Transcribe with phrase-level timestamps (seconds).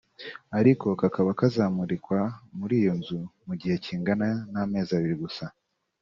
[0.59, 2.19] ariko kakaba kazamurikwa
[2.57, 5.45] muri iyo nzu mu gihe kingana n’amezi abiri gusa